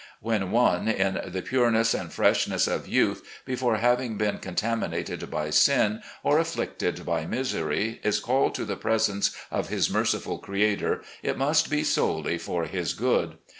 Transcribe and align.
When 0.19 0.49
one, 0.49 0.87
in 0.87 1.21
the 1.27 1.43
pureness 1.43 1.93
and 1.93 2.11
freshness 2.11 2.65
of 2.65 2.87
youth, 2.87 3.21
before 3.45 3.75
having 3.77 4.17
been 4.17 4.39
contaminated 4.39 5.29
by 5.29 5.51
sin 5.51 6.01
or 6.23 6.39
afflicted 6.39 7.05
by 7.05 7.27
misery, 7.27 7.99
is 8.03 8.19
called 8.19 8.55
to 8.55 8.65
the 8.65 8.75
presence 8.75 9.29
of 9.51 9.69
his 9.69 9.91
Merciful 9.91 10.39
Creator, 10.39 11.03
it 11.21 11.37
must 11.37 11.69
be 11.69 11.83
solely 11.83 12.39
for 12.39 12.63
his 12.65 12.93
good. 12.93 13.37